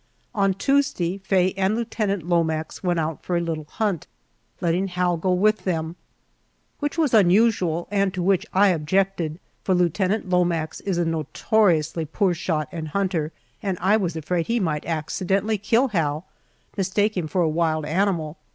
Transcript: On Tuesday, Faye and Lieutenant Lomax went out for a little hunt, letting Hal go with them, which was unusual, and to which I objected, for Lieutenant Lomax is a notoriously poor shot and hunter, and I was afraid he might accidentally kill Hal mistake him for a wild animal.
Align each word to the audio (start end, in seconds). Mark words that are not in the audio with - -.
On 0.33 0.55
Tuesday, 0.55 1.19
Faye 1.19 1.53
and 1.55 1.75
Lieutenant 1.75 2.27
Lomax 2.27 2.81
went 2.81 2.99
out 2.99 3.23
for 3.23 3.37
a 3.37 3.39
little 3.39 3.67
hunt, 3.69 4.07
letting 4.59 4.87
Hal 4.87 5.15
go 5.15 5.31
with 5.31 5.57
them, 5.63 5.95
which 6.79 6.97
was 6.97 7.13
unusual, 7.13 7.87
and 7.91 8.11
to 8.15 8.23
which 8.23 8.43
I 8.51 8.69
objected, 8.69 9.39
for 9.63 9.75
Lieutenant 9.75 10.27
Lomax 10.27 10.79
is 10.81 10.97
a 10.97 11.05
notoriously 11.05 12.05
poor 12.05 12.33
shot 12.33 12.67
and 12.71 12.87
hunter, 12.87 13.31
and 13.61 13.77
I 13.79 13.95
was 13.95 14.15
afraid 14.15 14.47
he 14.47 14.59
might 14.59 14.87
accidentally 14.87 15.59
kill 15.59 15.89
Hal 15.89 16.25
mistake 16.75 17.15
him 17.15 17.27
for 17.27 17.41
a 17.43 17.47
wild 17.47 17.85
animal. 17.85 18.39